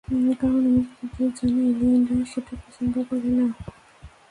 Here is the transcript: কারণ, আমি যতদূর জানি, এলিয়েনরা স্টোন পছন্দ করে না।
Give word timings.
কারণ, 0.39 0.63
আমি 0.69 0.81
যতদূর 0.89 1.29
জানি, 1.37 1.61
এলিয়েনরা 1.71 2.15
স্টোন 2.25 2.57
পছন্দ 2.63 2.93
করে 3.09 3.29
না। 3.37 3.45